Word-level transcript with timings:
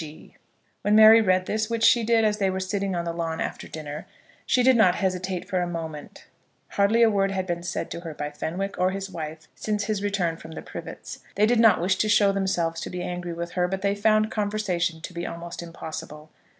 G. 0.03 0.35
When 0.81 0.95
Mary 0.95 1.21
read 1.21 1.45
this, 1.45 1.69
which 1.69 1.83
she 1.83 2.03
did 2.03 2.25
as 2.25 2.37
they 2.39 2.49
were 2.49 2.59
sitting 2.59 2.95
on 2.95 3.05
the 3.05 3.13
lawn 3.13 3.39
after 3.39 3.67
dinner, 3.67 4.07
she 4.47 4.63
did 4.63 4.75
not 4.75 4.95
hesitate 4.95 5.47
for 5.47 5.61
a 5.61 5.67
moment. 5.67 6.25
Hardly 6.69 7.03
a 7.03 7.09
word 7.11 7.29
had 7.29 7.45
been 7.45 7.61
said 7.61 7.91
to 7.91 7.99
her 7.99 8.15
by 8.15 8.31
Fenwick, 8.31 8.79
or 8.79 8.89
his 8.89 9.11
wife, 9.11 9.47
since 9.53 9.83
his 9.83 10.01
return 10.01 10.37
from 10.37 10.53
the 10.53 10.63
Privets. 10.63 11.19
They 11.35 11.45
did 11.45 11.59
not 11.59 11.79
wish 11.79 11.97
to 11.97 12.09
show 12.09 12.31
themselves 12.31 12.81
to 12.81 12.89
be 12.89 13.03
angry 13.03 13.33
with 13.33 13.51
her, 13.51 13.67
but 13.67 13.83
they 13.83 13.93
found 13.93 14.31
conversation 14.31 15.01
to 15.01 15.13
be 15.13 15.27
almost 15.27 15.61
impossible. 15.61 16.31